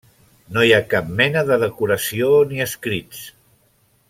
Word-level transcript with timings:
No 0.55 0.63
hi 0.67 0.71
ha 0.77 0.87
cap 0.93 1.11
mena 1.19 1.43
de 1.51 1.59
decoració 1.65 2.31
ni 2.55 2.65
escrits. 2.69 3.23